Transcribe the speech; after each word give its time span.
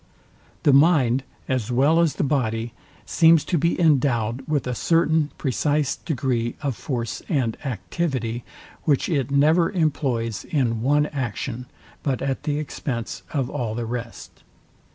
The 0.63 0.73
mind, 0.73 1.23
as 1.47 1.71
well 1.71 1.99
as 1.99 2.15
the 2.15 2.23
body, 2.23 2.73
seems 3.05 3.45
to 3.45 3.55
be 3.55 3.79
endowed 3.79 4.41
with 4.47 4.65
a 4.65 4.73
certain 4.73 5.29
precise 5.37 5.95
degree 5.95 6.55
of 6.63 6.75
force 6.75 7.21
and 7.29 7.55
activity, 7.63 8.43
which 8.85 9.07
it 9.09 9.29
never 9.29 9.69
employs 9.69 10.43
in 10.43 10.81
one 10.81 11.05
action, 11.05 11.67
but 12.01 12.19
at 12.19 12.45
the 12.45 12.57
expense 12.57 13.21
of 13.31 13.47
all 13.47 13.75
the 13.75 13.85
rest. 13.85 14.41